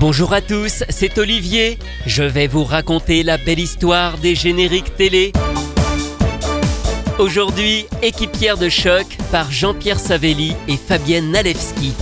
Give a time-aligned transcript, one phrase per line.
[0.00, 1.76] Bonjour à tous, c'est Olivier.
[2.06, 5.32] Je vais vous raconter la belle histoire des génériques télé.
[7.18, 11.94] Aujourd'hui, équipière de choc par Jean-Pierre Savelli et Fabienne Nalewski.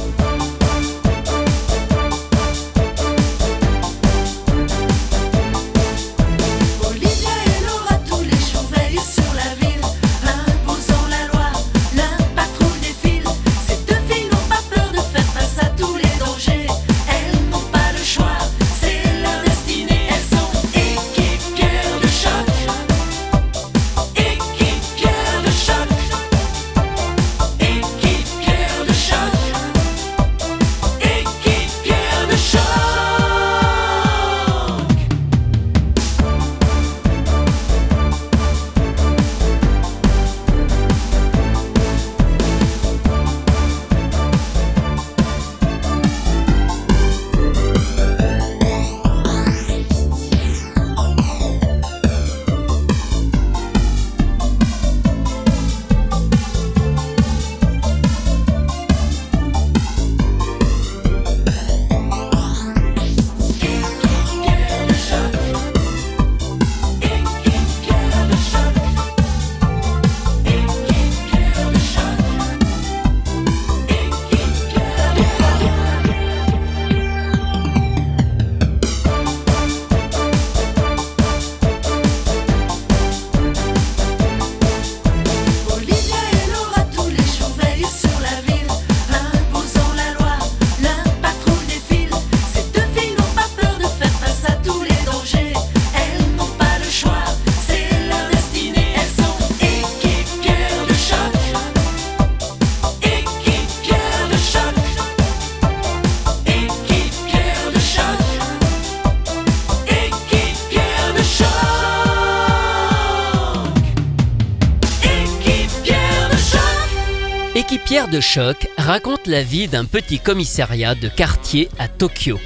[117.66, 122.38] Choc Équipière de choc raconte la vie d'un petit commissariat de quartier à Tokyo.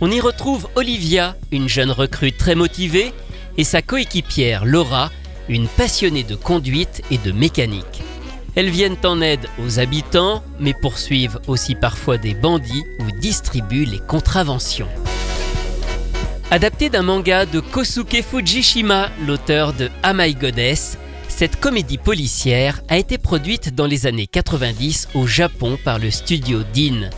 [0.00, 3.12] On y retrouve Olivia, une jeune recrue très motivée,
[3.56, 5.10] et sa coéquipière Laura,
[5.48, 8.02] une passionnée de conduite et de mécanique.
[8.54, 14.00] Elles viennent en aide aux habitants, mais poursuivent aussi parfois des bandits ou distribuent les
[14.00, 14.88] contraventions.
[16.50, 20.98] Adapté d'un manga de Kosuke Fujishima, l'auteur de Am I Goddess,
[21.42, 26.60] cette comédie policière a été produite dans les années 90 au Japon par le studio
[26.72, 27.10] DIN.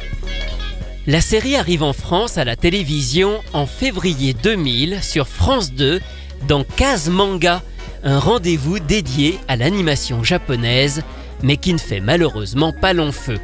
[1.06, 6.00] La série arrive en France à la télévision en février 2000 sur France 2
[6.48, 7.60] dans Case Manga,
[8.02, 11.02] un rendez-vous dédié à l'animation japonaise,
[11.42, 13.36] mais qui ne fait malheureusement pas long feu.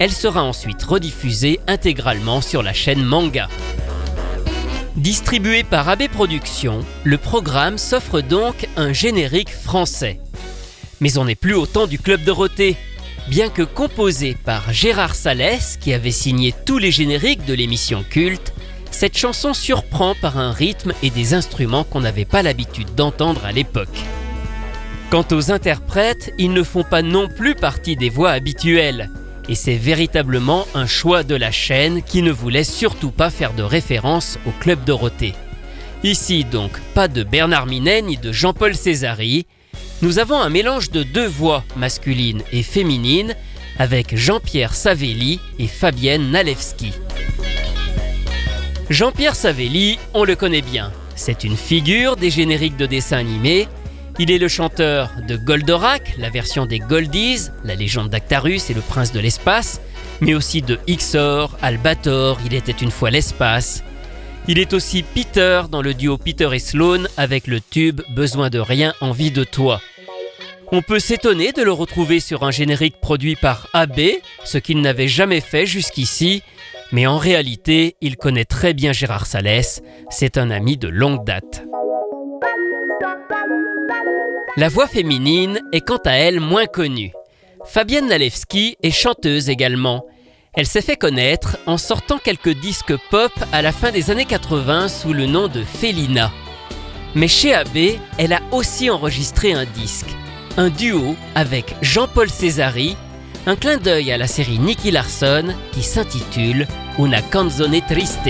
[0.00, 3.50] Elle sera ensuite rediffusée intégralement sur la chaîne Manga.
[4.96, 10.20] Distribué par AB Productions, le programme s'offre donc un générique français.
[11.00, 12.76] Mais on n'est plus au temps du Club Dorothée.
[13.28, 18.52] Bien que composé par Gérard Salès, qui avait signé tous les génériques de l'émission culte,
[18.92, 23.50] cette chanson surprend par un rythme et des instruments qu'on n'avait pas l'habitude d'entendre à
[23.50, 23.98] l'époque.
[25.10, 29.10] Quant aux interprètes, ils ne font pas non plus partie des voix habituelles.
[29.48, 33.62] Et c'est véritablement un choix de la chaîne qui ne voulait surtout pas faire de
[33.62, 35.34] référence au Club Dorothée.
[36.02, 39.46] Ici donc, pas de Bernard Minet ni de Jean-Paul Césari.
[40.02, 43.34] Nous avons un mélange de deux voix masculines et féminines
[43.78, 46.92] avec Jean-Pierre Savelli et Fabienne Nalewski.
[48.90, 50.92] Jean-Pierre Savelli, on le connaît bien.
[51.16, 53.68] C'est une figure des génériques de dessins animés.
[54.18, 58.80] Il est le chanteur de Goldorak, la version des Goldies, la légende d'Actarus et le
[58.80, 59.80] prince de l'espace,
[60.20, 63.82] mais aussi de Ixor, Albator, il était une fois l'espace.
[64.46, 68.60] Il est aussi Peter dans le duo Peter et Sloan avec le tube Besoin de
[68.60, 69.80] rien, envie de toi.
[70.70, 74.00] On peut s'étonner de le retrouver sur un générique produit par AB,
[74.44, 76.42] ce qu'il n'avait jamais fait jusqu'ici,
[76.92, 81.64] mais en réalité, il connaît très bien Gérard Salès, c'est un ami de longue date.
[84.56, 87.10] La voix féminine est quant à elle moins connue.
[87.64, 90.06] Fabienne Nalewski est chanteuse également.
[90.52, 94.86] Elle s'est fait connaître en sortant quelques disques pop à la fin des années 80
[94.86, 96.30] sous le nom de Félina.
[97.16, 100.14] Mais chez AB, elle a aussi enregistré un disque,
[100.56, 102.96] un duo avec Jean-Paul Césari,
[103.46, 108.28] un clin d'œil à la série Nicky Larson qui s'intitule Una canzone triste.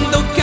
[0.00, 0.33] mang đông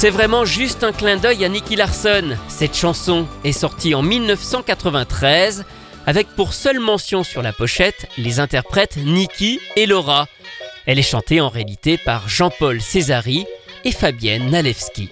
[0.00, 2.36] C'est vraiment juste un clin d'œil à Nicky Larson.
[2.46, 5.64] Cette chanson est sortie en 1993
[6.06, 10.28] avec pour seule mention sur la pochette les interprètes Nicky et Laura.
[10.86, 13.44] Elle est chantée en réalité par Jean-Paul Césari
[13.84, 15.10] et Fabienne Nalewski.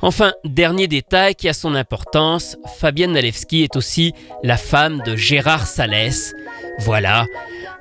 [0.00, 4.12] Enfin, dernier détail qui a son importance, Fabienne Nalewski est aussi
[4.44, 6.34] la femme de Gérard Salès.
[6.78, 7.26] Voilà,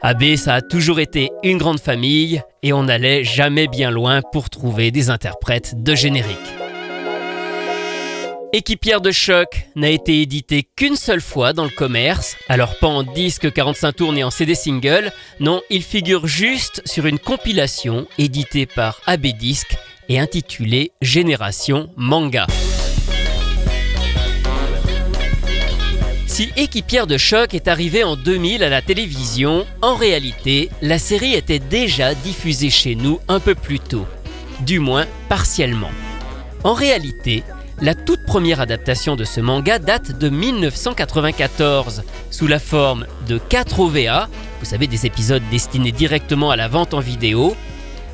[0.01, 4.50] AB ça a toujours été une grande famille et on n'allait jamais bien loin pour
[4.50, 6.38] trouver des interprètes de générique.
[8.54, 13.04] Équipière de choc n'a été édité qu'une seule fois dans le commerce, alors pas en
[13.04, 15.12] disque 45 tours ni en CD single,
[15.42, 19.75] non, il figure juste sur une compilation éditée par AB Disc
[20.07, 22.48] et intitulée Génération Manga.
[26.37, 31.33] Si Équipière de choc est arrivée en 2000 à la télévision, en réalité, la série
[31.33, 34.05] était déjà diffusée chez nous un peu plus tôt,
[34.59, 35.89] du moins partiellement.
[36.63, 37.43] En réalité,
[37.81, 43.79] la toute première adaptation de ce manga date de 1994, sous la forme de 4
[43.79, 44.29] OVA,
[44.59, 47.55] vous savez des épisodes destinés directement à la vente en vidéo,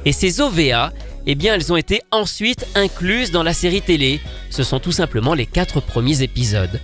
[0.05, 0.93] et ces OVA,
[1.25, 5.33] eh bien elles ont été ensuite incluses dans la série télé, ce sont tout simplement
[5.33, 6.79] les 4 premiers épisodes.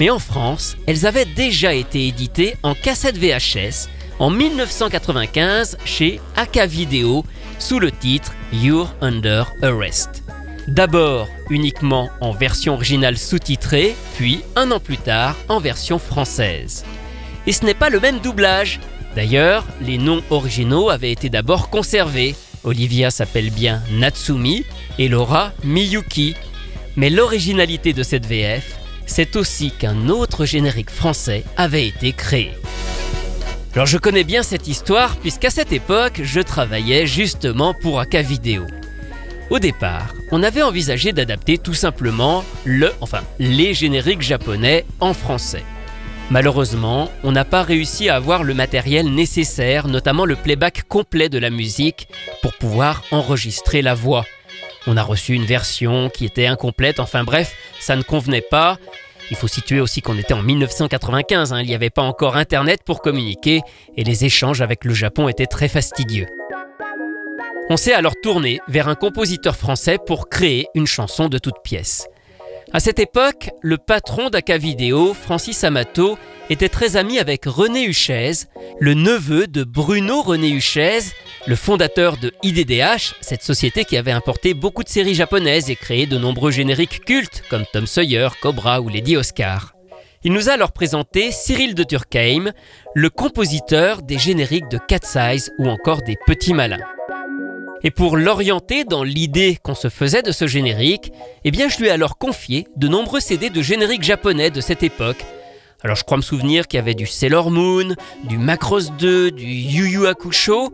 [0.00, 3.88] Mais en France, elles avaient déjà été éditées en cassette VHS
[4.18, 7.24] en 1995 chez AK Video
[7.58, 10.22] sous le titre You're Under Arrest.
[10.66, 16.84] D'abord uniquement en version originale sous-titrée, puis un an plus tard en version française.
[17.46, 18.80] Et ce n'est pas le même doublage.
[19.14, 22.34] D'ailleurs, les noms originaux avaient été d'abord conservés.
[22.64, 24.64] Olivia s'appelle bien Natsumi
[24.98, 26.34] et Laura Miyuki.
[26.96, 32.52] Mais l'originalité de cette VF, c'est aussi qu'un autre générique français avait été créé.
[33.74, 38.66] Alors je connais bien cette histoire puisqu'à cette époque, je travaillais justement pour AK Vidéo.
[39.50, 45.64] Au départ, on avait envisagé d'adapter tout simplement le, enfin, les génériques japonais en français.
[46.30, 51.38] Malheureusement, on n'a pas réussi à avoir le matériel nécessaire, notamment le playback complet de
[51.38, 52.08] la musique,
[52.40, 54.24] pour pouvoir enregistrer la voix.
[54.86, 58.78] On a reçu une version qui était incomplète, enfin bref, ça ne convenait pas.
[59.30, 62.80] Il faut situer aussi qu'on était en 1995, hein, il n'y avait pas encore Internet
[62.84, 63.62] pour communiquer,
[63.96, 66.26] et les échanges avec le Japon étaient très fastidieux.
[67.70, 72.06] On s'est alors tourné vers un compositeur français pour créer une chanson de toute pièce.
[72.74, 76.18] À cette époque, le patron d'Aka Video, Francis Amato,
[76.50, 78.32] était très ami avec René Huchez,
[78.80, 80.98] le neveu de Bruno René Huchez,
[81.46, 86.06] le fondateur de IDDH, cette société qui avait importé beaucoup de séries japonaises et créé
[86.06, 89.76] de nombreux génériques cultes comme Tom Sawyer, Cobra ou Lady Oscar.
[90.24, 92.50] Il nous a alors présenté Cyril de Turckheim,
[92.96, 96.84] le compositeur des génériques de Cat Size ou encore des Petits Malins.
[97.86, 101.12] Et pour l'orienter dans l'idée qu'on se faisait de ce générique,
[101.44, 105.22] eh je lui ai alors confié de nombreux CD de génériques japonais de cette époque.
[105.82, 109.44] Alors je crois me souvenir qu'il y avait du Sailor Moon, du Macross 2, du
[109.44, 110.72] Yu Yu Hakusho.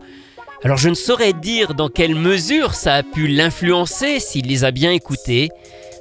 [0.63, 4.71] Alors je ne saurais dire dans quelle mesure ça a pu l'influencer s'il les a
[4.71, 5.49] bien écoutés,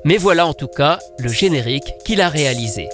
[0.05, 2.89] mais voilà en tout cas le générique qu'il a réalisé.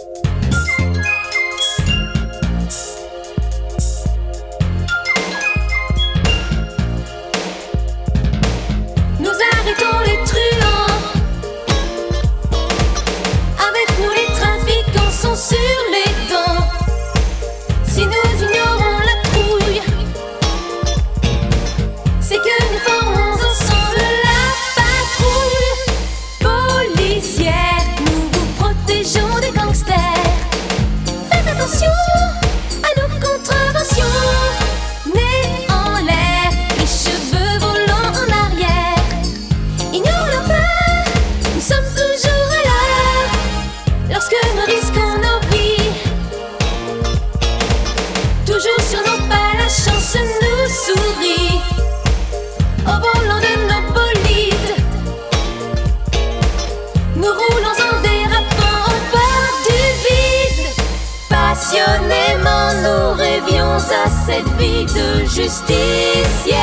[64.95, 66.57] De justicière.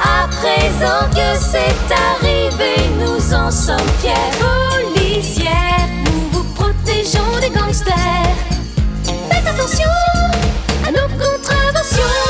[0.00, 4.12] À présent que c'est arrivé, nous en sommes fiers.
[4.38, 7.94] Policières, nous vous protégeons des gangsters.
[9.30, 9.90] Faites attention
[10.86, 12.25] à nos contraventions.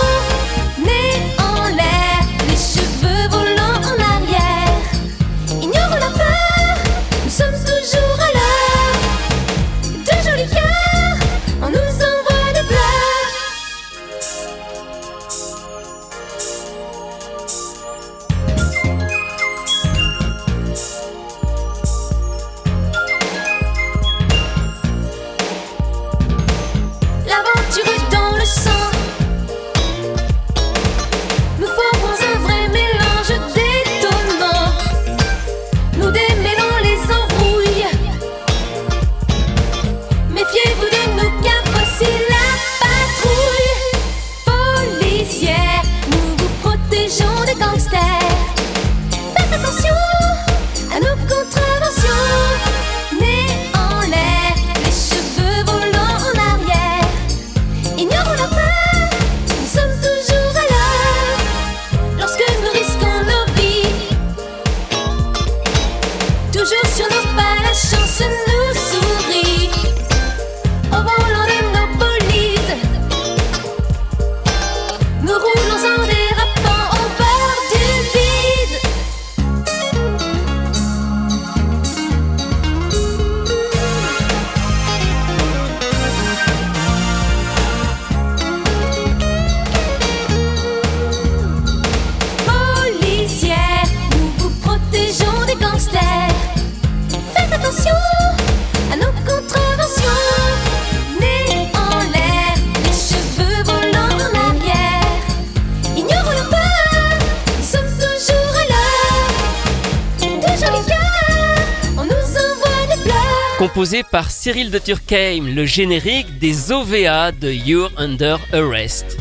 [113.67, 119.19] Composé par Cyril de Turckheim, le générique des OVA de You're Under Arrest.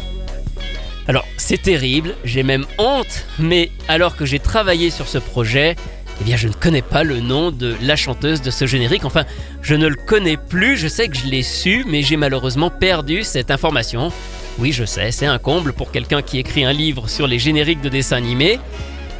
[1.07, 5.75] Alors, c'est terrible, j'ai même honte, mais alors que j'ai travaillé sur ce projet,
[6.21, 9.03] eh bien, je ne connais pas le nom de la chanteuse de ce générique.
[9.03, 9.25] Enfin,
[9.63, 13.23] je ne le connais plus, je sais que je l'ai su, mais j'ai malheureusement perdu
[13.23, 14.11] cette information.
[14.59, 17.81] Oui, je sais, c'est un comble pour quelqu'un qui écrit un livre sur les génériques
[17.81, 18.59] de dessins animés.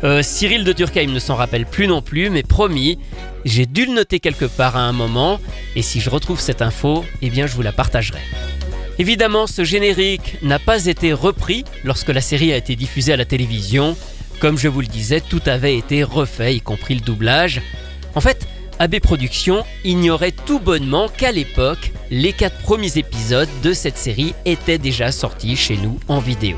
[0.05, 2.99] Euh, Cyril de Turckheim ne s'en rappelle plus non plus, mais promis,
[3.43, 5.39] j'ai dû le noter quelque part à un moment,
[5.75, 8.19] et si je retrouve cette info, eh bien je vous la partagerai.
[8.99, 13.25] Évidemment, ce générique n'a pas été repris lorsque la série a été diffusée à la
[13.25, 13.97] télévision.
[14.39, 17.63] Comme je vous le disais, tout avait été refait, y compris le doublage.
[18.13, 18.47] En fait,
[18.77, 24.77] AB Productions ignorait tout bonnement qu'à l'époque, les quatre premiers épisodes de cette série étaient
[24.77, 26.57] déjà sortis chez nous en vidéo.